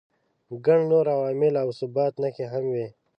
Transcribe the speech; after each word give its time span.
ګڼ 0.65 0.79
نور 0.91 1.05
عوامل 1.15 1.53
او 1.63 1.69
د 1.71 1.75
ثبات 1.79 2.13
نښې 2.21 2.45
هم 2.53 2.65
وي. 2.73 2.87